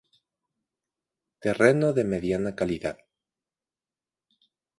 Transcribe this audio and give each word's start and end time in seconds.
Terreno 1.43 1.93
de 1.93 2.03
mediana 2.03 2.55
calidad. 2.55 2.97